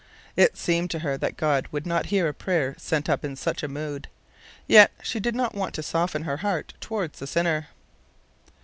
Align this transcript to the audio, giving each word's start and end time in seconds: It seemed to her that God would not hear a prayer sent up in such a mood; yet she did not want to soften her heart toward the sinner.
It 0.35 0.57
seemed 0.57 0.89
to 0.89 0.99
her 1.05 1.15
that 1.19 1.37
God 1.37 1.67
would 1.71 1.85
not 1.85 2.07
hear 2.07 2.27
a 2.27 2.33
prayer 2.33 2.73
sent 2.79 3.07
up 3.07 3.23
in 3.23 3.35
such 3.35 3.61
a 3.61 3.67
mood; 3.67 4.07
yet 4.65 4.89
she 5.03 5.19
did 5.19 5.35
not 5.35 5.53
want 5.53 5.75
to 5.75 5.83
soften 5.83 6.23
her 6.23 6.37
heart 6.37 6.73
toward 6.79 7.13
the 7.13 7.27
sinner. 7.27 7.67